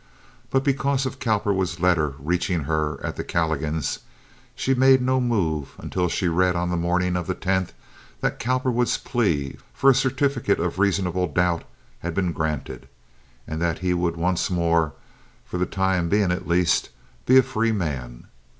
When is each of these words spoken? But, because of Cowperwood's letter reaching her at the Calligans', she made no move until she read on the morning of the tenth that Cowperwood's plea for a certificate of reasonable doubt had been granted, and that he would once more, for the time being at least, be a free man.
But, 0.49 0.63
because 0.63 1.05
of 1.05 1.19
Cowperwood's 1.19 1.79
letter 1.79 2.15
reaching 2.17 2.63
her 2.63 2.99
at 3.05 3.17
the 3.17 3.23
Calligans', 3.23 3.99
she 4.55 4.73
made 4.73 4.99
no 4.99 5.21
move 5.21 5.75
until 5.77 6.09
she 6.09 6.27
read 6.27 6.55
on 6.55 6.71
the 6.71 6.75
morning 6.75 7.15
of 7.15 7.27
the 7.27 7.35
tenth 7.35 7.71
that 8.19 8.39
Cowperwood's 8.39 8.97
plea 8.97 9.57
for 9.75 9.91
a 9.91 9.93
certificate 9.93 10.59
of 10.59 10.79
reasonable 10.79 11.27
doubt 11.27 11.65
had 11.99 12.15
been 12.15 12.31
granted, 12.31 12.87
and 13.47 13.61
that 13.61 13.77
he 13.85 13.93
would 13.93 14.17
once 14.17 14.49
more, 14.49 14.93
for 15.45 15.59
the 15.59 15.67
time 15.67 16.09
being 16.09 16.31
at 16.31 16.47
least, 16.47 16.89
be 17.27 17.37
a 17.37 17.43
free 17.43 17.71
man. 17.71 18.23